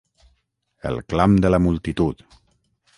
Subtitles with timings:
[0.91, 2.27] El clam de la multitud.